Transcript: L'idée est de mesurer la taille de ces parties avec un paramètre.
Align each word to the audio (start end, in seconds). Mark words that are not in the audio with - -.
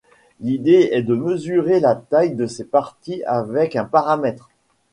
L'idée 0.39 0.89
est 0.93 1.03
de 1.03 1.13
mesurer 1.13 1.79
la 1.79 1.93
taille 1.95 2.33
de 2.33 2.47
ces 2.47 2.63
parties 2.63 3.23
avec 3.25 3.75
un 3.75 3.85
paramètre. 3.85 4.49